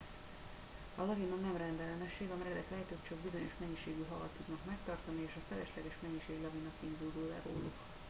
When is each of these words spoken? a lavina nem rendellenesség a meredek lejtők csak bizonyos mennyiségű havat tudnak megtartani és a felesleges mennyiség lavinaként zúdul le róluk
a 0.95 1.03
lavina 1.03 1.35
nem 1.35 1.57
rendellenesség 1.57 2.29
a 2.31 2.35
meredek 2.43 2.69
lejtők 2.71 3.07
csak 3.07 3.17
bizonyos 3.17 3.51
mennyiségű 3.59 4.03
havat 4.09 4.29
tudnak 4.37 4.65
megtartani 4.65 5.21
és 5.21 5.31
a 5.37 5.43
felesleges 5.49 5.95
mennyiség 6.01 6.41
lavinaként 6.41 6.97
zúdul 6.99 7.27
le 7.27 7.41
róluk 7.45 7.73